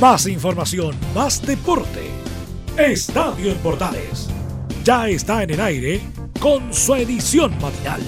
[0.00, 2.10] Más información, más deporte.
[2.76, 4.28] Estadio en Portales.
[4.84, 6.02] Ya está en el aire
[6.38, 8.02] con su edición matinal.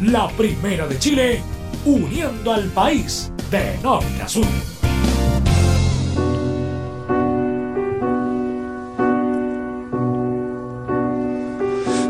[0.00, 1.42] La primera de Chile,
[1.84, 4.46] uniendo al país de norte a sur.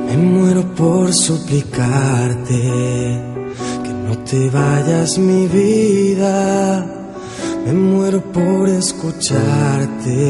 [0.07, 2.63] Me muero por suplicarte
[3.83, 7.00] que no te vayas mi vida
[7.65, 10.21] me muero por escucharte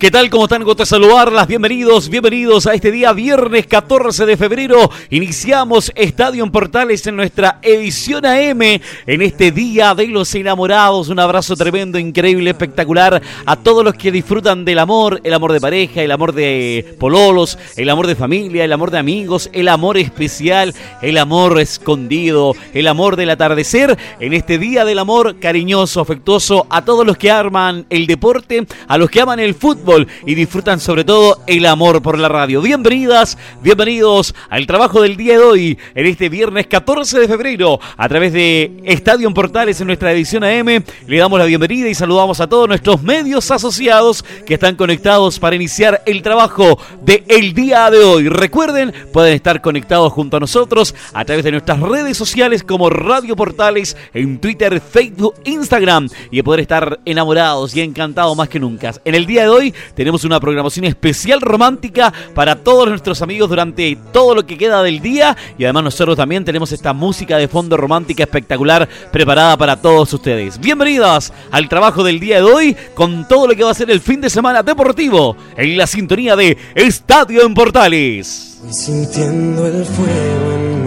[0.00, 0.30] ¿Qué tal?
[0.30, 0.64] ¿Cómo están?
[0.64, 1.46] Gusto saludarlas.
[1.46, 4.90] Bienvenidos, bienvenidos a este día viernes 14 de febrero.
[5.10, 11.10] Iniciamos Estadio en Portales en nuestra edición AM en este Día de los Enamorados.
[11.10, 15.60] Un abrazo tremendo, increíble, espectacular a todos los que disfrutan del amor, el amor de
[15.60, 19.98] pareja, el amor de pololos, el amor de familia, el amor de amigos, el amor
[19.98, 23.98] especial, el amor escondido, el amor del atardecer.
[24.18, 28.96] En este Día del Amor cariñoso, afectuoso a todos los que arman el deporte, a
[28.96, 29.89] los que aman el fútbol
[30.24, 32.62] y disfrutan sobre todo el amor por la radio.
[32.62, 38.08] Bienvenidas, bienvenidos al trabajo del día de hoy, en este viernes 14 de febrero, a
[38.08, 40.84] través de Estadio Portales en nuestra edición AM.
[41.06, 45.56] Le damos la bienvenida y saludamos a todos nuestros medios asociados que están conectados para
[45.56, 48.28] iniciar el trabajo de el día de hoy.
[48.28, 53.34] Recuerden, pueden estar conectados junto a nosotros a través de nuestras redes sociales como Radio
[53.34, 58.92] Portales en Twitter, Facebook, Instagram y poder estar enamorados y encantados más que nunca.
[59.04, 63.96] En el día de hoy tenemos una programación especial romántica para todos nuestros amigos durante
[64.12, 67.76] todo lo que queda del día y además nosotros también tenemos esta música de fondo
[67.76, 70.58] romántica espectacular preparada para todos ustedes.
[70.58, 74.00] Bienvenidas al trabajo del día de hoy con todo lo que va a ser el
[74.00, 78.60] fin de semana deportivo en la sintonía de Estadio en Portales.
[78.70, 80.79] sintiendo el fuego en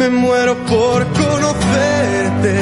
[0.00, 2.58] Me muero por conocerte,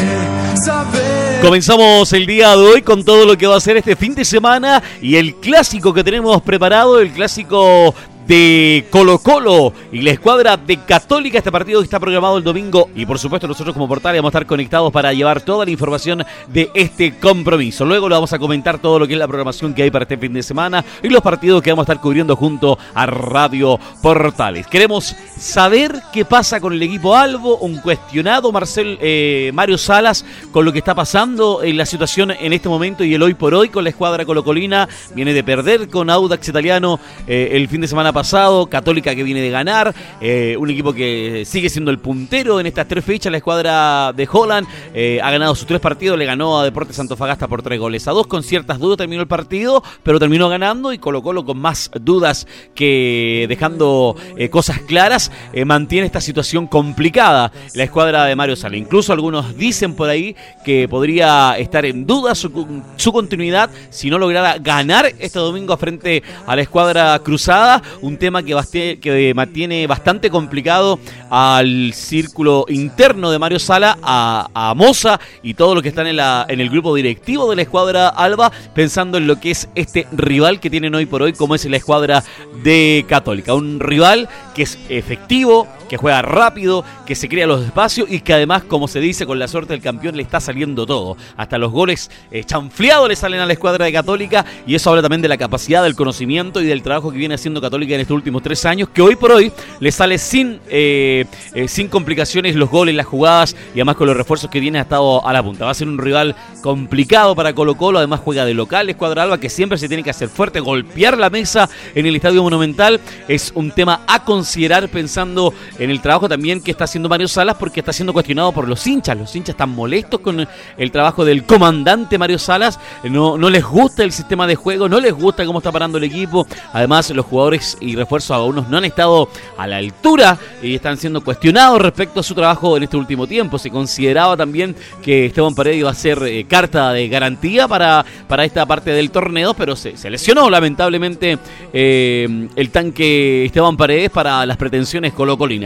[0.56, 4.12] saber Comenzamos el día de hoy con todo lo que va a ser este fin
[4.12, 7.94] de semana y el clásico que tenemos preparado, el clásico
[8.28, 11.38] de Colo Colo y la escuadra de Católica.
[11.38, 14.46] Este partido está programado el domingo y por supuesto nosotros como portal vamos a estar
[14.46, 17.86] conectados para llevar toda la información de este compromiso.
[17.86, 20.18] Luego lo vamos a comentar todo lo que es la programación que hay para este
[20.18, 24.66] fin de semana y los partidos que vamos a estar cubriendo junto a Radio Portales.
[24.66, 30.66] Queremos saber qué pasa con el equipo Albo, un cuestionado Marcel eh, Mario Salas con
[30.66, 33.70] lo que está pasando en la situación en este momento y el hoy por hoy
[33.70, 34.86] con la escuadra colocolina.
[35.14, 39.40] Viene de perder con Audax Italiano eh, el fin de semana pasado, Católica que viene
[39.40, 43.38] de ganar, eh, un equipo que sigue siendo el puntero en estas tres fechas, la
[43.38, 47.62] escuadra de Holland eh, ha ganado sus tres partidos, le ganó a Deportes Antofagasta por
[47.62, 51.22] tres goles a dos, con ciertas dudas terminó el partido, pero terminó ganando y Colo
[51.22, 55.30] Colo con más dudas que dejando eh, cosas claras,
[55.64, 58.76] mantiene esta situación complicada la escuadra de Mario Sala.
[58.76, 64.18] Incluso algunos dicen por ahí que podría estar en duda su, su continuidad si no
[64.18, 67.80] lograra ganar este domingo frente a la escuadra cruzada
[68.16, 70.98] tema que, que mantiene bastante complicado
[71.30, 76.46] al círculo interno de Mario Sala, a, Moza y todo lo que están en, la,
[76.48, 80.60] en el grupo directivo de la escuadra Alba, pensando en lo que es este rival
[80.60, 82.22] que tienen hoy por hoy, como es la escuadra
[82.62, 83.54] de Católica.
[83.54, 88.34] Un rival que es efectivo, que juega rápido, que se crea los espacios y que
[88.34, 91.16] además, como se dice, con la suerte del campeón le está saliendo todo.
[91.36, 95.02] Hasta los goles eh, chanfleados le salen a la escuadra de Católica y eso habla
[95.02, 98.14] también de la capacidad, del conocimiento y del trabajo que viene haciendo Católica en estos
[98.14, 102.70] últimos tres años, que hoy por hoy le sale sin, eh, eh, sin complicaciones los
[102.70, 105.64] goles, las jugadas y además con los refuerzos que viene ha estado a la punta.
[105.64, 109.38] Va a ser un rival complicado para Colo Colo, además juega de local, escuadra Alba,
[109.38, 113.00] que siempre se tiene que hacer fuerte, golpear la mesa en el Estadio Monumental.
[113.26, 117.56] Es un tema a considerar pensando en el trabajo también que está haciendo Mario Salas
[117.58, 119.16] porque está siendo cuestionado por los hinchas.
[119.16, 120.46] Los hinchas están molestos con
[120.76, 122.78] el trabajo del comandante Mario Salas.
[123.04, 126.04] No, no les gusta el sistema de juego, no les gusta cómo está parando el
[126.04, 126.46] equipo.
[126.72, 130.96] Además, los jugadores y refuerzos a unos no han estado a la altura y están
[130.96, 133.58] siendo cuestionados respecto a su trabajo en este último tiempo.
[133.58, 138.44] Se consideraba también que Esteban Paredes iba a ser eh, carta de garantía para, para
[138.44, 141.38] esta parte del torneo, pero se, lesionó lamentablemente
[141.72, 145.12] eh, el tanque Esteban Paredes para las pretensiones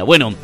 [0.04, 0.34] Bueno,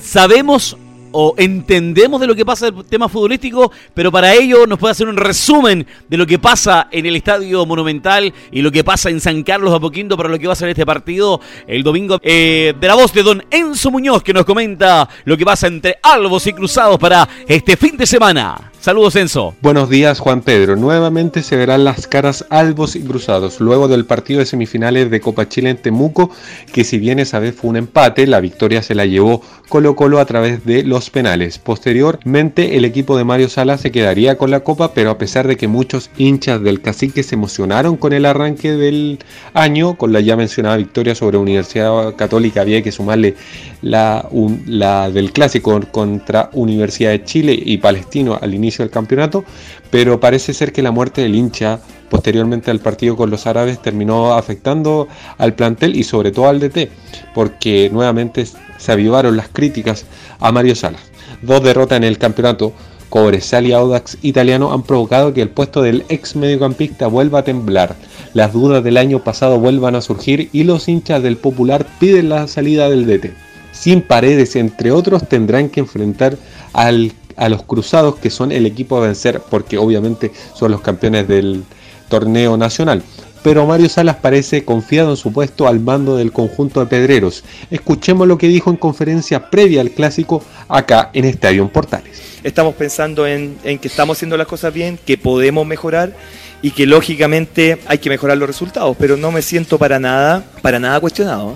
[0.00, 0.76] sabemos
[1.18, 5.08] o entendemos de lo que pasa el tema futbolístico, pero para ello nos puede hacer
[5.08, 9.20] un resumen de lo que pasa en el Estadio Monumental y lo que pasa en
[9.20, 12.18] San Carlos de Apoquindo para lo que va a ser este partido el domingo.
[12.22, 15.96] Eh, de la voz de don Enzo Muñoz que nos comenta lo que pasa entre
[16.02, 18.72] Albos y Cruzados para este fin de semana.
[18.86, 19.56] Saludos, Enzo.
[19.62, 20.76] Buenos días, Juan Pedro.
[20.76, 25.48] Nuevamente se verán las caras albos y cruzados luego del partido de semifinales de Copa
[25.48, 26.30] Chile en Temuco,
[26.72, 30.20] que si bien esa vez fue un empate, la victoria se la llevó Colo Colo
[30.20, 31.58] a través de los penales.
[31.58, 35.56] Posteriormente, el equipo de Mario Sala se quedaría con la copa, pero a pesar de
[35.56, 39.18] que muchos hinchas del cacique se emocionaron con el arranque del
[39.52, 43.34] año, con la ya mencionada victoria sobre Universidad Católica, había que sumarle
[43.82, 44.28] la,
[44.64, 49.44] la del clásico contra Universidad de Chile y Palestino al inicio del campeonato,
[49.90, 54.34] pero parece ser que la muerte del hincha posteriormente al partido con los árabes terminó
[54.34, 55.08] afectando
[55.38, 56.90] al plantel y sobre todo al DT,
[57.34, 58.46] porque nuevamente
[58.78, 60.06] se avivaron las críticas
[60.38, 61.02] a Mario Salas.
[61.42, 62.72] Dos derrotas en el campeonato,
[63.08, 67.94] Cobresal y Audax italiano han provocado que el puesto del ex mediocampista vuelva a temblar.
[68.34, 72.48] Las dudas del año pasado vuelvan a surgir y los hinchas del Popular piden la
[72.48, 73.32] salida del DT.
[73.72, 76.36] Sin paredes, entre otros, tendrán que enfrentar
[76.72, 81.28] al a los Cruzados, que son el equipo a vencer, porque obviamente son los campeones
[81.28, 81.64] del
[82.08, 83.02] torneo nacional.
[83.42, 87.44] Pero Mario Salas parece confiado en su puesto al mando del conjunto de Pedreros.
[87.70, 92.40] Escuchemos lo que dijo en conferencia previa al clásico acá en Estadio Portales.
[92.42, 96.12] Estamos pensando en, en que estamos haciendo las cosas bien, que podemos mejorar
[96.60, 100.80] y que lógicamente hay que mejorar los resultados, pero no me siento para nada, para
[100.80, 101.54] nada cuestionado.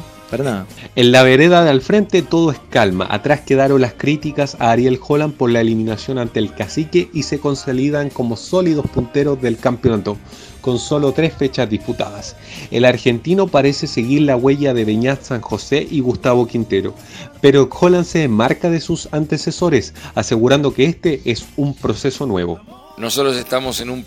[0.94, 3.06] En la vereda de al frente todo es calma.
[3.10, 7.40] Atrás quedaron las críticas a Ariel Holland por la eliminación ante el cacique y se
[7.40, 10.18] consolidan como sólidos punteros del campeonato,
[10.60, 12.36] con solo tres fechas disputadas.
[12.70, 16.94] El argentino parece seguir la huella de Beñat San José y Gustavo Quintero,
[17.40, 22.60] pero Holland se marca de sus antecesores, asegurando que este es un proceso nuevo.
[22.98, 24.04] Nosotros estamos en un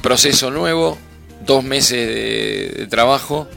[0.00, 0.96] proceso nuevo,
[1.44, 3.48] dos meses de trabajo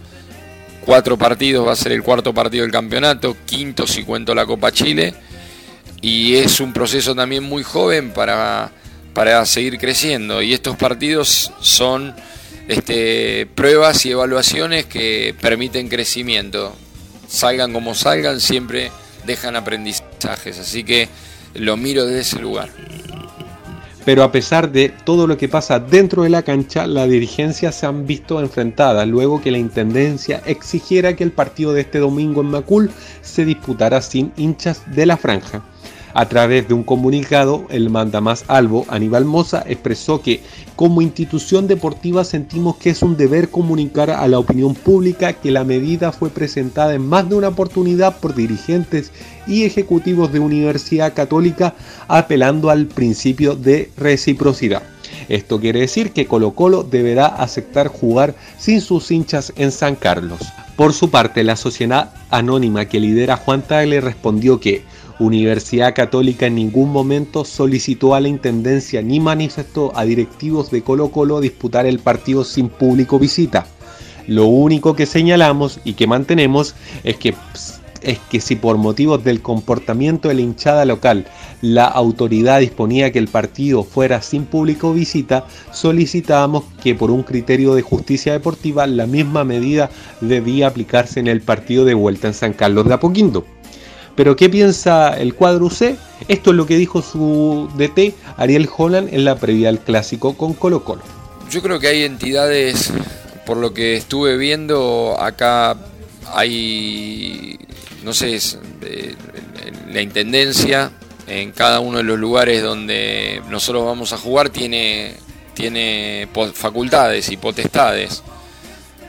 [0.87, 4.71] cuatro partidos, va a ser el cuarto partido del campeonato, quinto si cuento la Copa
[4.71, 5.13] Chile,
[6.01, 8.71] y es un proceso también muy joven para,
[9.13, 12.15] para seguir creciendo, y estos partidos son
[12.69, 16.73] este, pruebas y evaluaciones que permiten crecimiento,
[17.27, 18.89] salgan como salgan, siempre
[19.25, 21.09] dejan aprendizajes, así que
[21.53, 22.69] lo miro desde ese lugar
[24.07, 27.87] pero a pesar de todo lo que pasa dentro de la cancha, la dirigencia se
[27.87, 32.47] han visto enfrentadas luego que la Intendencia exigiera que el partido de este domingo en
[32.47, 32.89] Macul
[33.21, 35.61] se disputara sin hinchas de la franja.
[36.17, 40.41] A través de un comunicado, el mandamás Albo, Aníbal Moza, expresó que
[40.75, 45.63] como institución deportiva sentimos que es un deber comunicar a la opinión pública que la
[45.63, 49.11] medida fue presentada en más de una oportunidad por dirigentes
[49.45, 51.75] y ejecutivos de Universidad Católica
[52.07, 54.81] apelando al principio de reciprocidad.
[55.29, 60.39] Esto quiere decir que Colo Colo deberá aceptar jugar sin sus hinchas en San Carlos.
[60.77, 64.83] Por su parte, la sociedad anónima que lidera Juan Tagle respondió que
[65.19, 71.09] Universidad Católica en ningún momento solicitó a la Intendencia ni manifestó a directivos de Colo
[71.09, 73.65] Colo disputar el partido sin público visita.
[74.27, 77.33] Lo único que señalamos y que mantenemos es que,
[78.01, 81.25] es que si por motivos del comportamiento de la hinchada local
[81.61, 87.73] la autoridad disponía que el partido fuera sin público visita, solicitábamos que por un criterio
[87.73, 89.89] de justicia deportiva la misma medida
[90.21, 93.45] debía aplicarse en el partido de vuelta en San Carlos de Apoquindo.
[94.17, 95.95] Pero ¿qué piensa el cuadro C?
[96.27, 100.53] Esto es lo que dijo su DT Ariel Holland en la previa al clásico con
[100.53, 101.03] Colo Colo.
[101.51, 102.91] Yo creo que hay entidades,
[103.45, 105.77] por lo que estuve viendo, acá
[106.33, 107.59] hay,
[108.03, 108.39] no sé,
[109.89, 110.91] la Intendencia,
[111.27, 115.13] en cada uno de los lugares donde nosotros vamos a jugar tiene,
[115.53, 118.23] tiene facultades y potestades.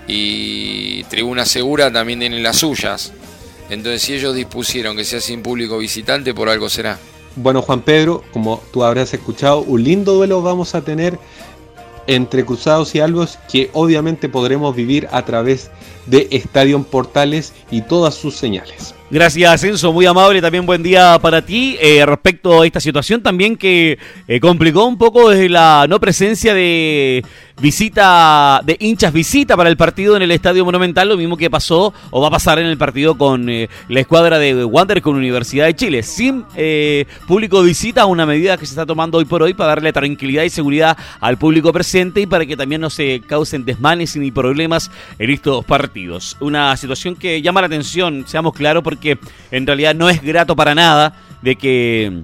[0.06, 3.12] Y Tribuna Segura también tiene las suyas.
[3.70, 6.98] Entonces, si ellos dispusieron que sea sin público visitante, por algo será.
[7.36, 11.18] Bueno, Juan Pedro, como tú habrás escuchado, un lindo duelo vamos a tener
[12.08, 15.70] entre Cruzados y Albos que obviamente podremos vivir a través
[16.06, 18.94] de Estadio Portales y todas sus señales.
[19.10, 21.76] Gracias, Enzo, muy amable, también buen día para ti.
[21.80, 26.54] Eh, respecto a esta situación también que eh, complicó un poco desde la no presencia
[26.54, 27.22] de
[27.60, 31.92] visita de hinchas visita para el partido en el Estadio Monumental, lo mismo que pasó
[32.10, 35.66] o va a pasar en el partido con eh, la escuadra de Wander con Universidad
[35.66, 36.02] de Chile.
[36.02, 39.92] Sin eh, público visita, una medida que se está tomando hoy por hoy para darle
[39.92, 44.30] tranquilidad y seguridad al público presente y para que también no se causen desmanes ni
[44.30, 46.36] problemas en estos partidos.
[46.40, 49.18] Una situación que llama la atención, seamos claros, porque
[49.50, 52.22] en realidad no es grato para nada de que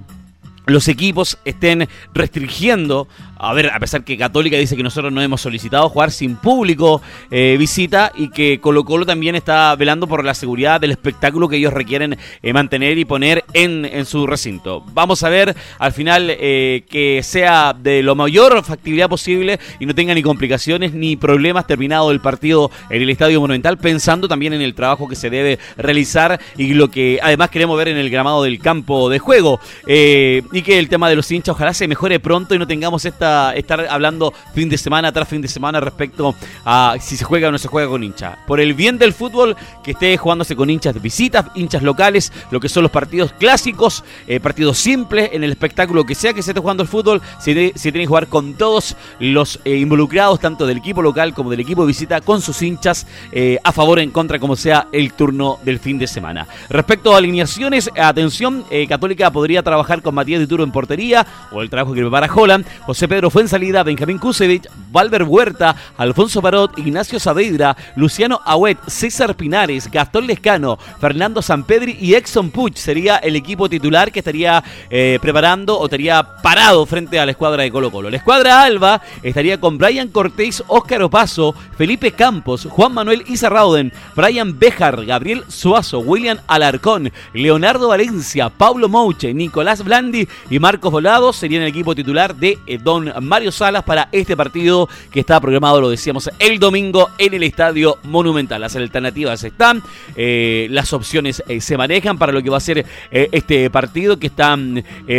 [0.67, 3.07] los equipos estén restringiendo
[3.45, 7.01] a ver, a pesar que Católica dice que nosotros no hemos solicitado jugar sin público
[7.29, 11.57] eh, visita y que Colo Colo también está velando por la seguridad del espectáculo que
[11.57, 14.83] ellos requieren eh, mantener y poner en, en, su recinto.
[14.93, 19.93] Vamos a ver al final eh, que sea de lo mayor factibilidad posible y no
[19.93, 24.61] tenga ni complicaciones ni problemas terminado el partido en el Estadio Monumental, pensando también en
[24.61, 28.41] el trabajo que se debe realizar y lo que además queremos ver en el gramado
[28.41, 29.59] del campo de juego.
[29.85, 33.34] y que el tema de los hinchas ojalá se mejore pronto y no tengamos esta
[33.55, 37.51] estar hablando fin de semana tras fin de semana respecto a si se juega o
[37.51, 38.37] no se juega con hinchas.
[38.47, 42.59] Por el bien del fútbol, que esté jugándose con hinchas de visitas, hinchas locales, lo
[42.59, 46.51] que son los partidos clásicos, eh, partidos simples, en el espectáculo que sea que se
[46.51, 50.77] esté jugando el fútbol, se, tiene que jugar con todos los eh, involucrados, tanto del
[50.77, 54.11] equipo local como del equipo de visita, con sus hinchas eh, a favor o en
[54.11, 56.47] contra, como sea el turno del fin de semana.
[56.69, 61.69] Respecto a alineaciones, atención, Católica podría trabajar con Matías de Turo en portería, o el
[61.69, 66.77] trabajo que prepara Holland, José Pedro fue en salida, Benjamín Kusevich, Valver Huerta, Alfonso Parot,
[66.77, 73.35] Ignacio Saavedra, Luciano Ahuet, César Pinares, Gastón Lescano, Fernando Sampedri y Exxon Puch sería el
[73.35, 77.91] equipo titular que estaría eh, preparando o estaría parado frente a la escuadra de Colo
[77.91, 78.09] Colo.
[78.09, 84.57] La escuadra Alba estaría con Brian Cortés, Óscar Opaso, Felipe Campos, Juan Manuel Izarrauden, Brian
[84.57, 91.63] Bejar, Gabriel Suazo, William Alarcón, Leonardo Valencia, Pablo Mouche, Nicolás Blandi y Marcos Volados serían
[91.63, 92.77] el equipo titular de eh,
[93.21, 97.97] Mario Salas para este partido que está programado, lo decíamos, el domingo en el Estadio
[98.03, 98.61] Monumental.
[98.61, 99.81] Las alternativas están,
[100.15, 104.17] eh, las opciones eh, se manejan para lo que va a ser eh, este partido
[104.17, 104.57] que está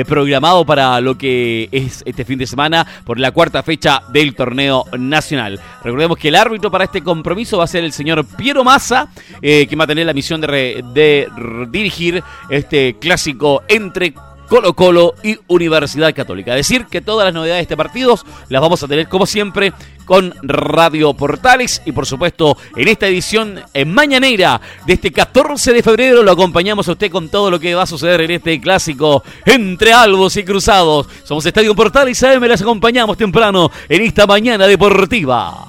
[0.06, 4.84] programado para lo que es este fin de semana por la cuarta fecha del torneo
[4.98, 5.60] nacional.
[5.82, 9.08] Recordemos que el árbitro para este compromiso va a ser el señor Piero Massa,
[9.40, 11.28] que va a tener la misión de, de
[11.70, 14.14] dirigir este clásico entre
[14.48, 16.54] Colo Colo y Universidad Católica.
[16.54, 19.72] Decir que todas las novedades de este partido las vamos a tener como siempre
[20.04, 25.82] con Radio Portales y por supuesto en esta edición en mañanera de este 14 de
[25.82, 29.24] febrero lo acompañamos a usted con todo lo que va a suceder en este clásico
[29.44, 31.08] entre albos y cruzados.
[31.24, 35.66] Somos Estadio Portales me las acompañamos temprano en esta mañana deportiva.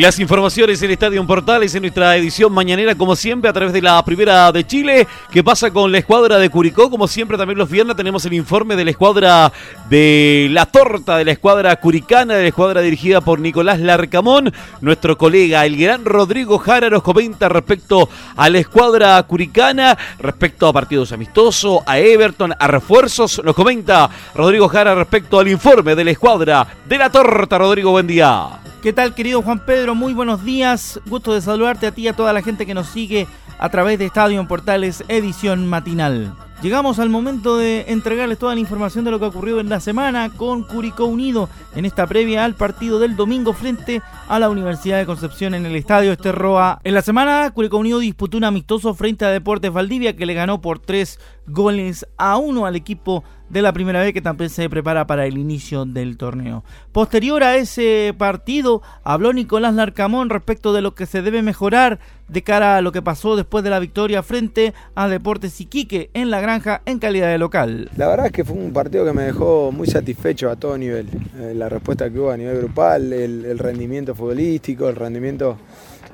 [0.00, 4.00] Las informaciones en Estadio Portales en nuestra edición mañanera, como siempre, a través de la
[4.04, 5.08] primera de Chile.
[5.32, 6.88] ¿Qué pasa con la escuadra de Curicó?
[6.88, 9.52] Como siempre, también los viernes tenemos el informe de la escuadra
[9.90, 14.52] de la torta, de la escuadra curicana, de la escuadra dirigida por Nicolás Larcamón.
[14.82, 20.72] Nuestro colega, el gran Rodrigo Jara, nos comenta respecto a la escuadra curicana, respecto a
[20.72, 23.42] partidos amistosos, a Everton, a refuerzos.
[23.44, 27.58] Nos comenta Rodrigo Jara respecto al informe de la escuadra de la torta.
[27.58, 28.60] Rodrigo, buen día.
[28.82, 29.96] ¿Qué tal, querido Juan Pedro?
[29.96, 31.00] Muy buenos días.
[31.06, 33.26] Gusto de saludarte a ti y a toda la gente que nos sigue
[33.58, 36.32] a través de Estadio en Portales, edición matinal.
[36.62, 39.80] Llegamos al momento de entregarles toda la información de lo que ha ocurrido en la
[39.80, 44.98] semana con Curicó Unido en esta previa al partido del domingo frente a la Universidad
[44.98, 46.80] de Concepción en el Estadio Esterroa.
[46.84, 50.60] En la semana, Curicó Unido disputó un amistoso frente a Deportes Valdivia que le ganó
[50.60, 51.18] por tres
[51.48, 55.38] goles a uno al equipo de la primera vez que también se prepara para el
[55.38, 56.64] inicio del torneo.
[56.92, 62.42] Posterior a ese partido, habló Nicolás Larcamón respecto de lo que se debe mejorar de
[62.42, 66.40] cara a lo que pasó después de la victoria frente a Deportes Iquique en la
[66.40, 67.90] granja en calidad de local.
[67.96, 71.08] La verdad es que fue un partido que me dejó muy satisfecho a todo nivel.
[71.38, 75.56] Eh, la respuesta que hubo a nivel grupal, el, rendimiento futbolístico, el rendimiento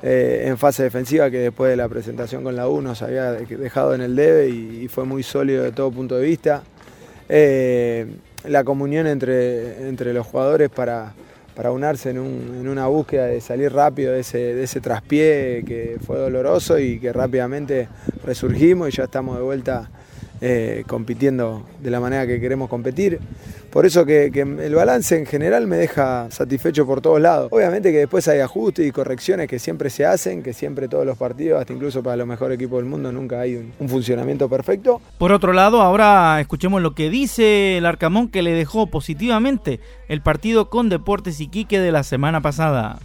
[0.01, 3.93] eh, en fase defensiva que después de la presentación con la U nos había dejado
[3.93, 6.63] en el debe y fue muy sólido de todo punto de vista.
[7.29, 8.07] Eh,
[8.47, 11.13] la comunión entre, entre los jugadores para,
[11.55, 16.17] para unarse en, una búsqueda de salir rápido de ese, de ese traspié que fue
[16.17, 17.87] doloroso y que rápidamente
[18.23, 19.89] resurgimos y ya estamos de vuelta
[20.41, 23.19] eh, compitiendo de la manera que queremos competir.
[23.75, 27.49] Por eso que, el balance en general me deja satisfecho por todos lados.
[27.51, 31.17] Obviamente que después hay ajustes y correcciones que siempre se hacen, que siempre todos los
[31.17, 35.01] partidos, hasta incluso para los mejores equipos del mundo, nunca hay un, un funcionamiento perfecto.
[35.17, 40.21] Por otro lado, ahora escuchemos lo que dice el Arcamón que le dejó positivamente el
[40.21, 42.99] partido con Deportes Iquique de la semana pasada.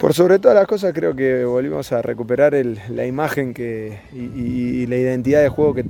[0.00, 4.96] Por sobre todas las cosas creo que volvimos a recuperar la imagen que, y, la
[4.96, 5.84] identidad de juego que,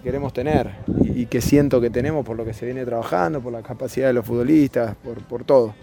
[0.00, 0.70] queremos tener
[1.02, 4.12] y, que siento que tenemos por lo que se viene trabajando, por la capacidad de
[4.12, 4.94] los futbolistas,
[5.28, 5.74] por, todo.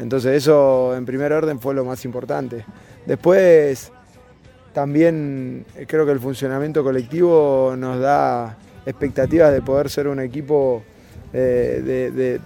[0.00, 2.64] Entonces eso en primer orden fue lo más importante.
[3.04, 3.92] Después
[4.72, 8.56] también creo que el funcionamiento colectivo nos da
[8.86, 10.82] expectativas de poder ser un equipo
[11.34, 12.40] de,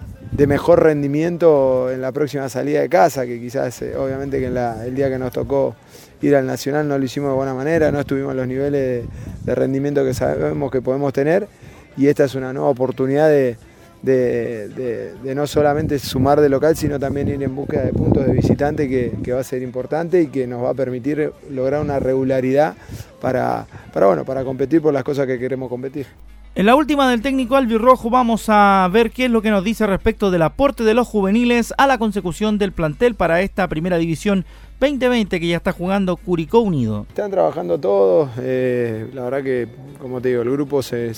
[0.47, 5.19] mejor rendimiento en la próxima salida de casa, que quizás obviamente que el día que
[5.19, 5.75] nos tocó
[6.21, 9.05] ir al Nacional no lo hicimos de buena manera, no estuvimos en los niveles
[9.45, 11.49] de rendimiento que sabemos que podemos tener
[11.97, 13.57] y esta es una nueva oportunidad de
[14.03, 18.89] de, no solamente sumar de local, sino también ir en búsqueda de puntos de visitante
[18.89, 22.75] que, va a ser importante y que nos va a permitir lograr una regularidad
[23.21, 26.07] para, bueno, para competir por las cosas que queremos competir.
[26.55, 29.87] En la última del técnico albirrojo vamos a ver qué es lo que nos dice
[29.87, 34.45] respecto del aporte de los juveniles a la consecución del plantel para esta primera división
[34.81, 37.07] 2020 que ya está jugando Curicó Unido.
[37.09, 39.69] Están trabajando todos, eh, la verdad que
[39.99, 41.15] como te digo, el grupo se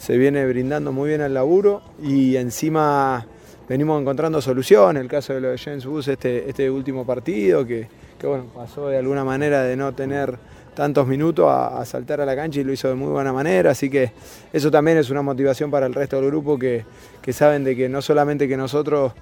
[0.00, 3.26] se viene brindando muy bien el laburo y encima
[3.68, 5.02] venimos encontrando soluciones.
[5.02, 7.86] El caso de lo de James Bus, este, este último partido, que,
[8.22, 10.38] bueno, pasó de alguna manera de no tener
[10.80, 13.72] tantos minutos a, saltar a la cancha y lo hizo de muy buena manera.
[13.72, 14.12] Así que
[14.50, 16.86] eso también es una motivación para el resto del grupo que,
[17.34, 19.12] saben de que no solamente que nosotros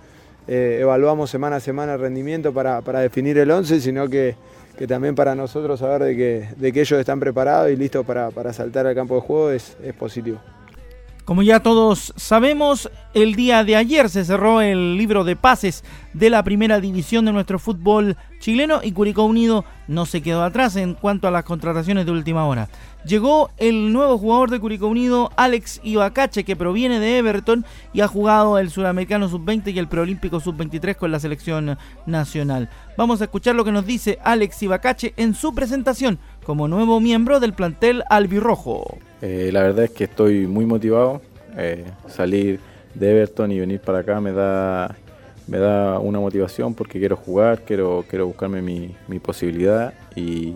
[0.47, 4.37] eh, evaluamos semana a semana el rendimiento para, definir el 11, sino que,
[4.87, 8.87] también para nosotros saber de que, de que ellos están preparados y listos para, saltar
[8.87, 10.39] al campo de juego es positivo.
[11.29, 16.31] Como ya todos sabemos, el día de ayer se cerró el libro de pases de
[16.31, 20.95] la primera división de nuestro fútbol chileno y Curicó Unido no se quedó atrás en
[20.95, 22.71] cuanto a las contrataciones de última hora.
[23.05, 28.09] Llegó el nuevo jugador de Curicó Unido, Alex Ibacache, que proviene de Everton y ha
[28.09, 32.71] jugado el Sudamericano Sub-20 y el Preolímpico Sub-23 con la selección nacional.
[32.97, 37.41] Vamos a escuchar lo que nos dice Alex Ibacache en su presentación como nuevo miembro
[37.41, 38.97] del plantel albirrojo.
[39.21, 41.21] Eh, la verdad es que estoy muy motivado.
[41.59, 42.59] Eh, salir
[42.95, 44.97] de Everton y venir para acá me da,
[45.47, 50.55] me da una motivación porque quiero jugar, quiero, quiero buscarme mi, mi posibilidad y,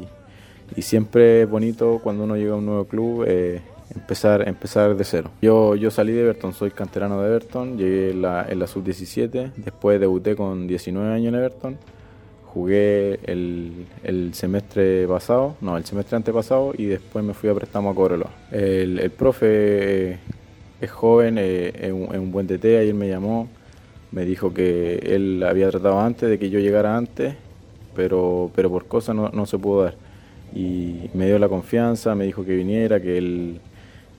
[0.74, 3.60] y, siempre es bonito cuando uno llega a un nuevo club eh,
[3.94, 5.30] empezar, empezar de cero.
[5.42, 9.52] Yo, yo salí de Everton, soy canterano de Everton, llegué en la, en la sub-17,
[9.56, 11.78] después debuté con 19 años en Everton
[12.52, 17.90] jugué el, el, semestre pasado, no, el semestre antepasado y después me fui a préstamo
[17.90, 18.30] a Cobreloa.
[18.50, 20.18] El, el profe
[20.80, 23.48] es joven, eh, es, un, buen DT, ayer me llamó,
[24.10, 27.34] me dijo que él había tratado antes de que yo llegara antes,
[27.96, 29.94] pero, pero por cosas no, no se pudo dar.
[30.54, 33.60] Y me dio la confianza, me dijo que viniera, que él,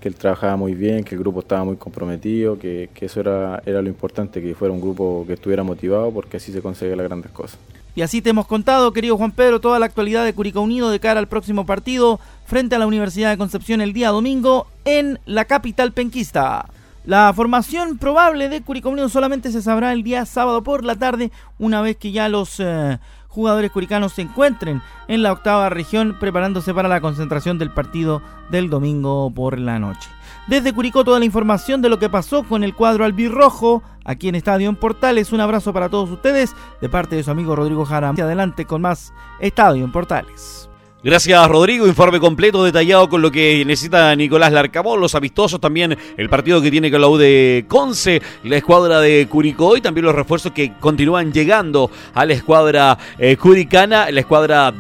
[0.01, 3.61] que él trabajaba muy bien, que el grupo estaba muy comprometido, que, que eso era,
[3.63, 7.05] era lo importante, que fuera un grupo que estuviera motivado, porque así se consigue las
[7.05, 7.59] grandes cosas.
[7.95, 10.99] Y así te hemos contado, querido Juan Pedro, toda la actualidad de Curicó Unido de
[10.99, 15.45] cara al próximo partido frente a la Universidad de Concepción el día domingo en la
[15.45, 16.65] capital penquista.
[17.05, 21.31] La formación probable de Curicó Unido solamente se sabrá el día sábado por la tarde,
[21.59, 26.73] una vez que ya los eh, jugadores curicanos se encuentren en la octava región preparándose
[26.73, 30.09] para la concentración del partido del domingo por la noche.
[30.47, 34.35] Desde Curicó toda la información de lo que pasó con el cuadro albirrojo aquí en
[34.35, 35.31] Estadio en Portales.
[35.31, 38.09] Un abrazo para todos ustedes de parte de su amigo Rodrigo Jara.
[38.09, 40.69] Adelante con más Estadio en Portales.
[41.03, 46.29] Gracias Rodrigo, informe completo, detallado con lo que necesita Nicolás Larcamón, los amistosos también, el
[46.29, 50.15] partido que tiene con la U de Conce, la escuadra de Curicó y también los
[50.15, 54.73] refuerzos que continúan llegando a la escuadra eh, curicana, la escuadra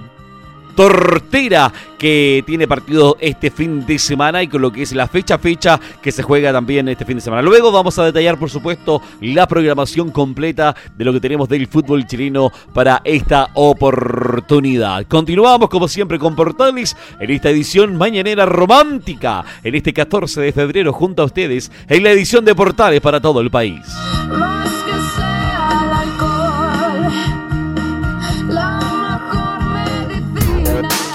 [0.75, 5.37] Tortera, que tiene partido este fin de semana y con lo que es la fecha
[5.37, 7.41] fecha que se juega también este fin de semana.
[7.41, 12.05] Luego vamos a detallar, por supuesto, la programación completa de lo que tenemos del fútbol
[12.05, 15.05] chileno para esta oportunidad.
[15.07, 20.93] Continuamos, como siempre, con Portales en esta edición mañanera romántica, en este 14 de febrero,
[20.93, 23.81] junto a ustedes, en la edición de Portales para todo el país.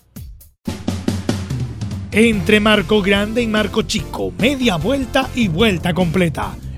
[2.11, 6.55] Entre Marco Grande y Marco Chico, media vuelta y vuelta completa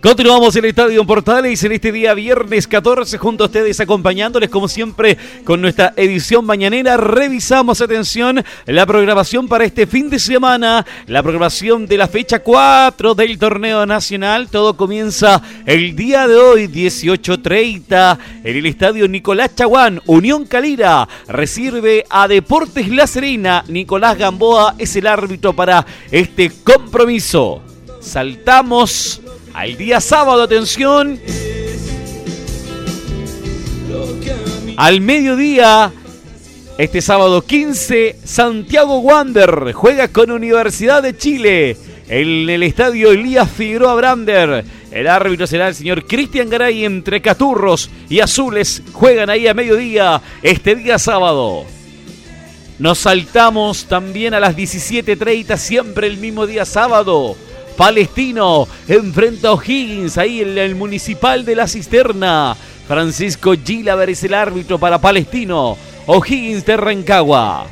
[0.00, 5.18] Continuamos el Estadio Portales en este día viernes 14 junto a ustedes acompañándoles como siempre
[5.42, 6.96] con nuestra edición mañanera.
[6.96, 13.16] Revisamos, atención, la programación para este fin de semana, la programación de la fecha 4
[13.16, 14.48] del torneo nacional.
[14.48, 20.00] Todo comienza el día de hoy, 18.30, en el Estadio Nicolás Chaguán.
[20.06, 23.64] Unión Calira recibe a Deportes La Serena.
[23.66, 27.62] Nicolás Gamboa es el árbitro para este compromiso.
[28.00, 29.22] Saltamos
[29.54, 31.20] al día sábado, atención.
[34.76, 35.92] Al mediodía,
[36.78, 41.76] este sábado 15, Santiago Wander juega con Universidad de Chile
[42.08, 44.64] en el estadio Elías Figueroa Brander.
[44.90, 48.82] El árbitro será el señor Cristian Garay entre Caturros y Azules.
[48.92, 51.64] Juegan ahí a mediodía este día sábado.
[52.78, 57.36] Nos saltamos también a las 17.30, siempre el mismo día sábado.
[57.78, 62.56] Palestino enfrenta a O'Higgins ahí en el municipal de la Cisterna.
[62.88, 65.78] Francisco Gilaver es el árbitro para Palestino.
[66.06, 67.66] O'Higgins de Rancagua.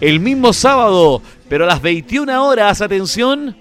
[0.00, 3.56] El mismo sábado, pero a las 21 horas, atención,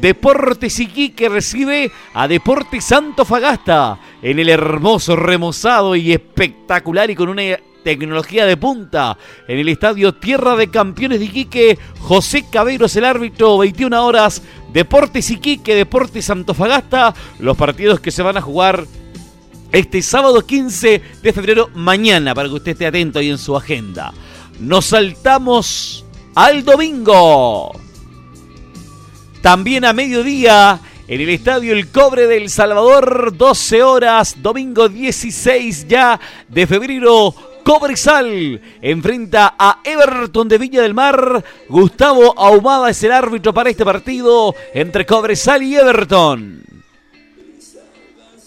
[0.00, 7.28] Deportes Iquique recibe a Deportes Santo Fagasta en el hermoso, remozado y espectacular y con
[7.28, 7.42] una
[7.86, 11.78] tecnología de punta en el estadio Tierra de Campeones de Iquique.
[12.00, 14.42] José Cabero es el árbitro, 21 horas.
[14.72, 17.14] Deportes Iquique, Deportes Antofagasta.
[17.38, 18.88] Los partidos que se van a jugar
[19.70, 24.12] este sábado 15 de febrero, mañana, para que usted esté atento ahí en su agenda.
[24.58, 27.70] Nos saltamos al domingo.
[29.42, 36.18] También a mediodía en el estadio El Cobre del Salvador, 12 horas, domingo 16 ya
[36.48, 37.32] de febrero,
[37.66, 41.44] Cobresal enfrenta a Everton de Viña del Mar.
[41.68, 46.62] Gustavo Ahumada es el árbitro para este partido entre Cobresal y Everton.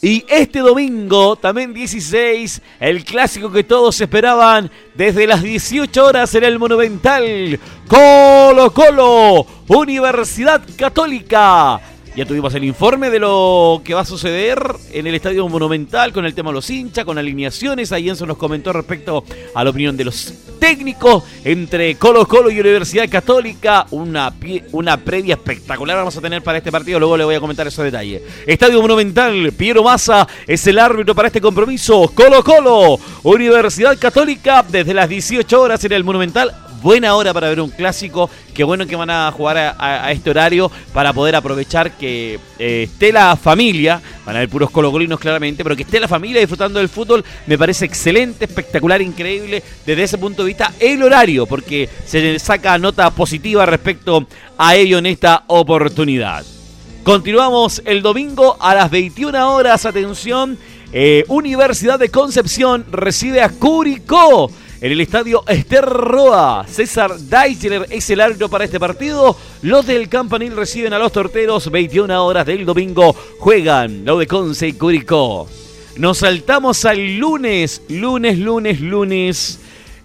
[0.01, 6.45] Y este domingo, también 16, el clásico que todos esperaban desde las 18 horas en
[6.45, 7.59] el Monumental.
[7.89, 11.81] Colo Colo, Universidad Católica
[12.19, 16.25] ya tuvimos el informe de lo que va a suceder en el Estadio Monumental con
[16.25, 17.93] el tema de los hinchas, con alineaciones.
[17.93, 19.23] Ahí Enzo nos comentó respecto
[19.55, 23.85] a la opinión de los técnicos entre Colo Colo y Universidad Católica.
[23.91, 24.33] Una,
[24.73, 26.99] una previa espectacular vamos a tener para este partido.
[26.99, 28.21] Luego le voy a comentar esos detalles.
[28.45, 32.11] Estadio Monumental, Piero Massa es el árbitro para este compromiso.
[32.13, 37.61] Colo Colo, Universidad Católica, desde las 18 horas en el Monumental buena hora para ver
[37.61, 38.29] un clásico.
[38.53, 43.11] Qué bueno que van a jugar a, este horario para poder aprovechar que eh, esté
[43.11, 44.01] la familia.
[44.25, 47.57] Van a ver puros colocolinos claramente, pero que esté la familia disfrutando del fútbol me
[47.57, 53.09] parece excelente, espectacular, increíble desde ese punto de vista el horario, porque se saca nota
[53.11, 56.45] positiva respecto a ello en esta oportunidad.
[57.03, 59.85] Continuamos el domingo a las 21 horas.
[59.85, 60.57] Atención,
[60.91, 66.65] eh, Universidad de Concepción recibe a Curicó en el estadio Ester Roa.
[66.67, 69.35] César Deichler es el árbitro para este partido.
[69.61, 71.69] Los del Campanil reciben a los torteros.
[71.69, 75.47] 21 horas del domingo juegan lo de Conce y Curicó.
[75.97, 79.59] Nos saltamos al lunes, lunes, lunes, lunes.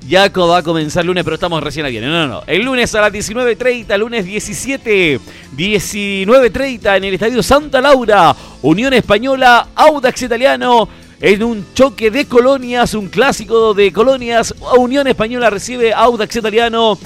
[0.09, 1.99] Ya va a comenzar lunes, pero estamos recién aquí.
[1.99, 2.43] No, no, no.
[2.47, 5.21] El lunes a las 19.30, lunes 17,
[5.57, 8.35] 19.30 en el Estadio Santa Laura.
[8.61, 10.89] Unión Española, Audax Italiano
[11.21, 14.55] en un choque de colonias, un clásico de colonias.
[14.77, 16.99] Unión Española recibe Audax Italiano.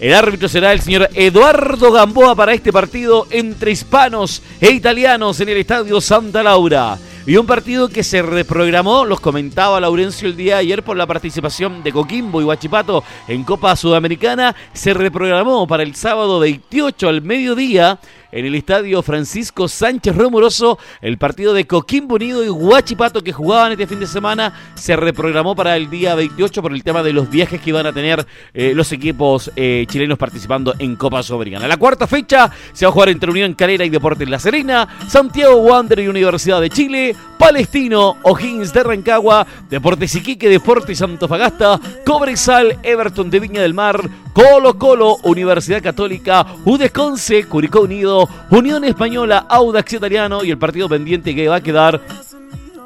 [0.00, 5.48] El árbitro será el señor Eduardo Gamboa para este partido entre hispanos e italianos en
[5.48, 6.98] el Estadio Santa Laura.
[7.24, 11.06] Y un partido que se reprogramó, los comentaba Laurencio el día de ayer por la
[11.06, 17.22] participación de Coquimbo y Huachipato en Copa Sudamericana, se reprogramó para el sábado 28 al
[17.22, 18.00] mediodía
[18.32, 20.78] en el estadio Francisco Sánchez Romoroso.
[21.00, 25.54] El partido de Coquimbo Unido y Huachipato que jugaban este fin de semana se reprogramó
[25.54, 28.72] para el día 28 por el tema de los viajes que iban a tener eh,
[28.74, 31.68] los equipos eh, chilenos participando en Copa Sudamericana.
[31.68, 35.56] La cuarta fecha se va a jugar entre Unión Calera y Deportes La Serena, Santiago
[35.56, 43.30] Wander y Universidad de Chile, Palestino, O'Higgins de Rancagua, Deportes Iquique, Deportes Antofagasta, Cobresal, Everton
[43.30, 44.00] de Viña del Mar,
[44.32, 51.34] Colo Colo, Universidad Católica, Udesconce, Curicó Unido, Unión Española, Audax Italiano y el partido pendiente
[51.34, 52.00] que va a quedar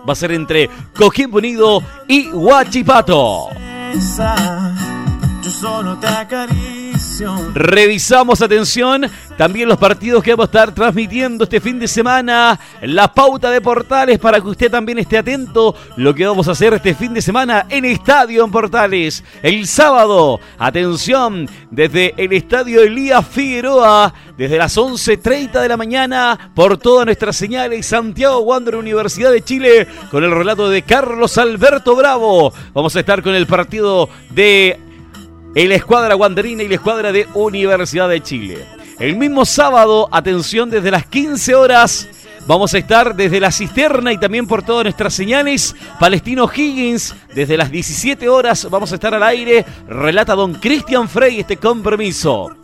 [0.09, 3.49] va a ser entre Coquimbo Unido y Huachipato.
[7.55, 9.07] Revisamos, atención,
[9.39, 12.59] también los partidos que vamos a estar transmitiendo este fin de semana.
[12.83, 15.75] La pauta de Portales para que usted también esté atento.
[15.97, 19.25] Lo que vamos a hacer este fin de semana en Estadio en Portales.
[19.43, 26.77] El sábado, atención, desde el Estadio Elías Figueroa, desde las 11.30 de la mañana, por
[26.77, 32.53] todas nuestras señales, Santiago Wander, Universidad de Chile, con el relato de Carlos Alberto Bravo.
[32.75, 34.86] Vamos a estar con el partido de
[35.65, 38.65] la escuadra Wanderina y la escuadra de Universidad de Chile.
[38.99, 42.09] El mismo sábado, atención, desde las 15 horas,
[42.47, 45.75] vamos a estar desde la cisterna y también por todas nuestras señales.
[45.99, 49.65] Palestino Higgins, desde las 17 horas, vamos a estar al aire.
[49.89, 52.55] Relata don Cristian Frey este compromiso.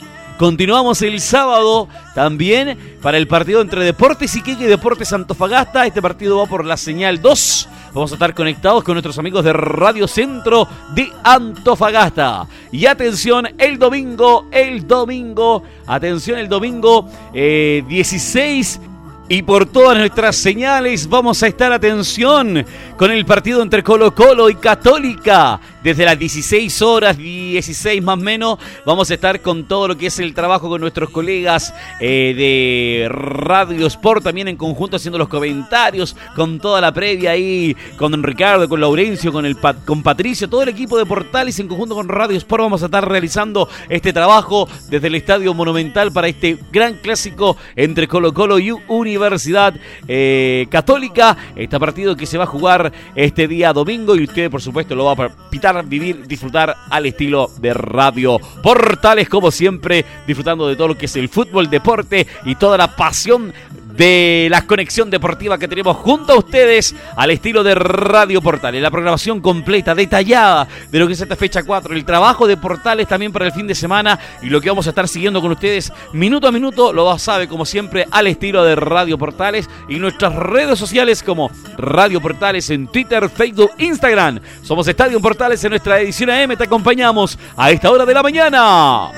[0.43, 5.87] Continuamos el sábado también para el partido entre Deportes Iquique y Deportes Antofagasta.
[5.87, 7.69] Este partido va por la señal 2.
[7.95, 12.49] Vamos a estar conectados con nuestros amigos de Radio Centro de Antofagasta.
[12.73, 18.81] Y atención, el domingo, el domingo, atención, el domingo eh, 16
[19.29, 24.51] y por todas nuestras señales vamos a estar atención con el partido entre Colo Colo
[24.51, 25.61] y Católica.
[25.83, 30.19] Desde las 16 horas, 16 más menos, vamos a estar con todo lo que es
[30.19, 36.17] el trabajo con nuestros colegas eh, de Radio Sport, también en conjunto haciendo los comentarios,
[36.37, 40.69] con toda la previa ahí, con Ricardo, con Laurencio, con, el, con Patricio, todo el
[40.69, 45.09] equipo de Portales en conjunto con Radio Sport vamos a estar realizando este trabajo desde
[45.09, 49.75] el Estadio Monumental para este gran clásico entre Colo Colo y Universidad
[50.07, 51.37] eh, Católica.
[51.57, 55.05] Este partido que se va a jugar este día domingo y usted por supuesto lo
[55.05, 60.89] va a pitar vivir, disfrutar al estilo de Radio Portales, como siempre, disfrutando de todo
[60.89, 63.55] lo que es el fútbol, deporte y toda la pasión
[63.97, 68.83] de la conexión deportiva que tenemos junto a ustedes al estilo de Radio Portales.
[68.83, 73.09] La programación completa, detallada de lo que es esta fecha 4, el trabajo de Portales
[73.09, 75.93] también para el fin de semana y lo que vamos a estar siguiendo con ustedes
[76.13, 80.79] minuto a minuto, lo sabe como siempre al estilo de Radio Portales y nuestras redes
[80.79, 84.41] sociales como Radio Portales en Twitter, Facebook, Instagram.
[84.63, 89.11] Somos Estadio Portales en nuestra edición AM, te acompañamos a esta hora de la mañana.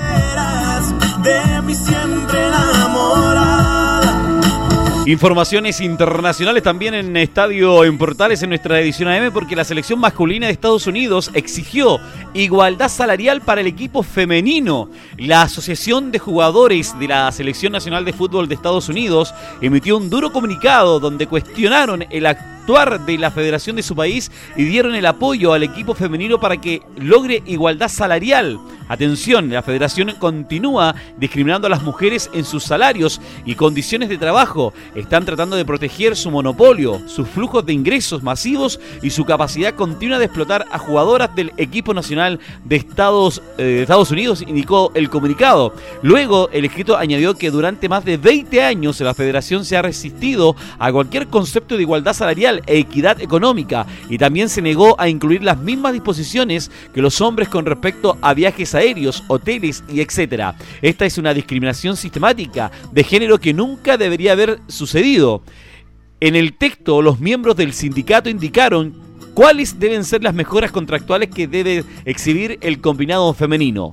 [1.23, 2.49] De siempre
[5.07, 10.47] Informaciones internacionales también en Estadio en Portales en nuestra edición AM porque la selección masculina
[10.47, 11.99] de Estados Unidos exigió
[12.33, 14.89] igualdad salarial para el equipo femenino.
[15.17, 20.09] La Asociación de Jugadores de la Selección Nacional de Fútbol de Estados Unidos emitió un
[20.09, 22.25] duro comunicado donde cuestionaron el
[22.65, 26.57] actuar de la federación de su país y dieron el apoyo al equipo femenino para
[26.57, 28.59] que logre igualdad salarial.
[28.87, 34.73] Atención, la federación continúa discriminando a las mujeres en sus salarios y condiciones de trabajo.
[34.93, 40.19] Están tratando de proteger su monopolio, sus flujos de ingresos masivos y su capacidad continua
[40.19, 45.73] de explotar a jugadoras del equipo nacional de Estados, eh, Estados Unidos, indicó el comunicado.
[46.03, 50.55] Luego, el escrito añadió que durante más de 20 años la federación se ha resistido
[50.77, 55.43] a cualquier concepto de igualdad salarial e equidad económica y también se negó a incluir
[55.43, 60.55] las mismas disposiciones que los hombres con respecto a viajes aéreos, hoteles y etcétera.
[60.81, 65.43] Esta es una discriminación sistemática de género que nunca debería haber sucedido.
[66.19, 68.93] En el texto, los miembros del sindicato indicaron
[69.33, 73.91] cuáles deben ser las mejoras contractuales que debe exhibir el combinado femenino.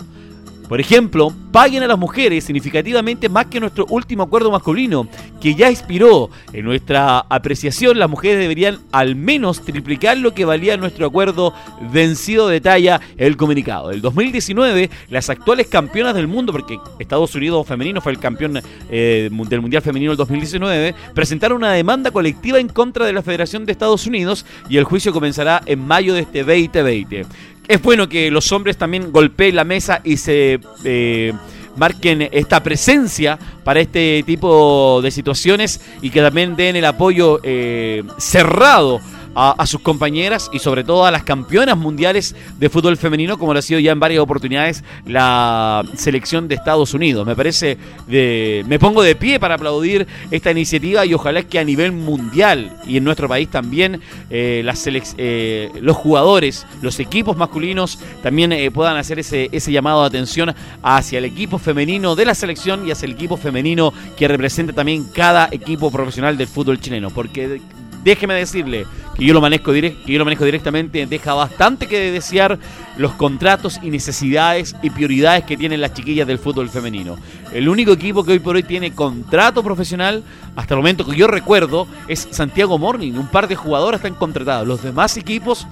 [0.72, 5.06] Por ejemplo, paguen a las mujeres significativamente más que nuestro último acuerdo masculino,
[5.38, 6.30] que ya inspiró.
[6.54, 11.52] En nuestra apreciación, las mujeres deberían al menos triplicar lo que valía nuestro acuerdo
[11.92, 13.90] vencido, detalla el comunicado.
[13.90, 19.28] El 2019, las actuales campeonas del mundo, porque Estados Unidos femenino fue el campeón eh,
[19.30, 23.72] del Mundial Femenino del 2019, presentaron una demanda colectiva en contra de la Federación de
[23.72, 27.26] Estados Unidos y el juicio comenzará en mayo de este 2020
[27.68, 31.32] es bueno que los hombres también golpeen la mesa y se eh,
[31.76, 38.02] marquen esta presencia para este tipo de situaciones y que también den el apoyo eh,
[38.18, 39.00] cerrado
[39.34, 43.58] a, sus compañeras y sobre todo a las campeonas mundiales de fútbol femenino, como lo
[43.58, 47.26] ha sido ya en varias oportunidades la selección de Estados Unidos.
[47.26, 51.64] Me parece, de, me pongo de pie para aplaudir esta iniciativa y ojalá que a
[51.64, 57.98] nivel mundial y en nuestro país también eh, las eh, los jugadores, los equipos masculinos
[58.22, 62.34] también eh, puedan hacer ese, ese llamado de atención hacia el equipo femenino de la
[62.34, 67.10] selección y hacia el equipo femenino que representa también cada equipo profesional del fútbol chileno,
[67.10, 67.60] porque
[68.04, 68.86] déjeme decirle
[69.16, 72.58] que yo lo manejo, que yo lo manejo directamente, deja bastante que desear
[72.96, 77.16] los contratos y necesidades y prioridades que tienen las chiquillas del fútbol femenino.
[77.52, 80.22] El único equipo que hoy por hoy tiene contrato profesional,
[80.56, 83.12] hasta el momento que yo recuerdo, es Santiago Morning.
[83.12, 84.66] Un par de jugadoras están contratados.
[84.66, 85.66] Los demás equipos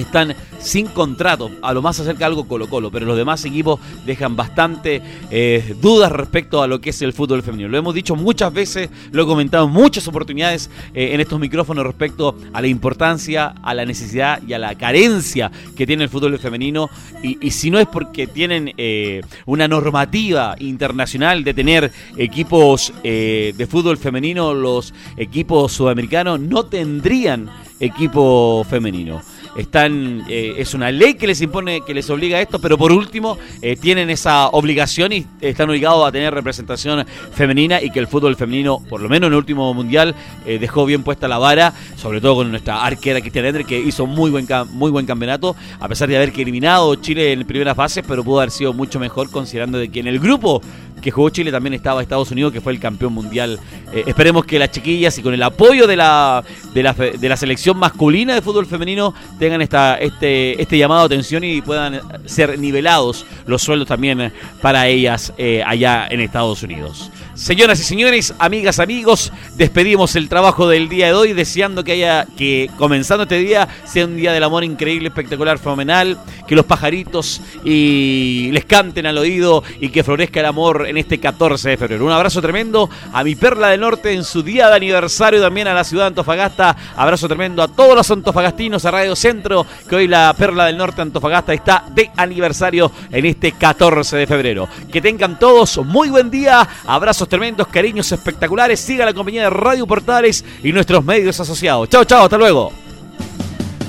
[0.00, 4.36] están sin contrato, a lo más acerca algo Colo Colo, pero los demás equipos dejan
[4.36, 7.68] bastante eh, dudas respecto a lo que es el fútbol femenino.
[7.68, 11.86] Lo hemos dicho muchas veces, lo he comentado en muchas oportunidades eh, en estos micrófonos
[11.86, 16.38] respecto a la importancia, a la necesidad y a la carencia que tiene el fútbol
[16.38, 16.90] femenino
[17.22, 23.96] y, si no es porque tienen eh, una normativa internacional de tener equipos de fútbol
[23.98, 29.22] femenino, los equipos sudamericanos no tendrían equipo femenino
[29.56, 32.92] están eh, es una ley que les impone que les obliga a esto pero por
[32.92, 38.06] último eh, tienen esa obligación y están obligados a tener representación femenina y que el
[38.06, 40.14] fútbol femenino por lo menos en el último mundial
[40.46, 44.06] eh, dejó bien puesta la vara sobre todo con nuestra arquera Cristian Endre que hizo
[44.06, 48.24] muy buen muy buen campeonato a pesar de haber eliminado Chile en primera fase pero
[48.24, 50.62] pudo haber sido mucho mejor considerando de que en el grupo
[51.00, 53.58] que jugó Chile también estaba Estados Unidos, que fue el campeón mundial.
[53.92, 57.36] Eh, esperemos que las chiquillas y con el apoyo de la, de la, de la
[57.36, 62.58] selección masculina de fútbol femenino tengan esta, este, este llamado de atención y puedan ser
[62.58, 67.10] nivelados los sueldos también para ellas eh, allá en Estados Unidos.
[67.40, 72.26] Señoras y señores, amigas, amigos, despedimos el trabajo del día de hoy deseando que haya,
[72.36, 77.40] que comenzando este día sea un día del amor increíble, espectacular, fenomenal, que los pajaritos
[77.64, 82.04] y les canten al oído y que florezca el amor en este 14 de febrero.
[82.04, 85.72] Un abrazo tremendo a mi Perla del Norte en su día de aniversario también a
[85.72, 86.76] la ciudad de Antofagasta.
[86.94, 91.00] Abrazo tremendo a todos los antofagastinos, a Radio Centro, que hoy la Perla del Norte
[91.00, 94.68] Antofagasta está de aniversario en este 14 de febrero.
[94.92, 96.68] Que tengan todos muy buen día.
[96.84, 98.78] Abrazos tremendos, cariños espectaculares.
[98.78, 101.88] Siga la compañía de Radio Portales y nuestros medios asociados.
[101.88, 102.70] Chao, chao, hasta luego.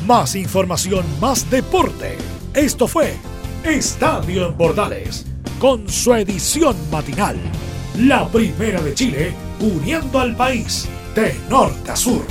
[0.07, 2.17] Más información, más deporte.
[2.53, 3.15] Esto fue
[3.65, 5.25] Estadio en Portales
[5.59, 7.37] con su edición matinal.
[7.97, 12.25] La primera de Chile, uniendo al país de norte a sur.